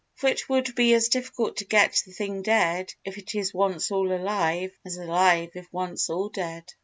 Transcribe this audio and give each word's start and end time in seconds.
For 0.15 0.27
it 0.29 0.49
would 0.49 0.73
be 0.73 0.95
as 0.95 1.09
difficult 1.09 1.57
to 1.57 1.63
get 1.65 2.01
the 2.03 2.11
thing 2.11 2.41
dead 2.41 2.91
if 3.05 3.19
it 3.19 3.35
is 3.35 3.53
once 3.53 3.91
all 3.91 4.11
alive, 4.11 4.71
as 4.83 4.97
alive 4.97 5.51
if 5.53 5.71
once 5.71 6.09
all 6.09 6.29
dead. 6.29 6.73